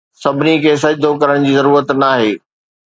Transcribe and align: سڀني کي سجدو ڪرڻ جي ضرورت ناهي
سڀني 0.21 0.53
کي 0.63 0.71
سجدو 0.83 1.11
ڪرڻ 1.21 1.37
جي 1.47 1.53
ضرورت 1.59 1.87
ناهي 2.01 2.31